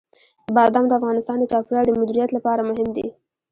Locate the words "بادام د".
0.55-0.93